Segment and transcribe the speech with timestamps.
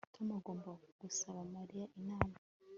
[0.15, 0.69] Tom agomba
[1.01, 2.37] gusaba Mariya inama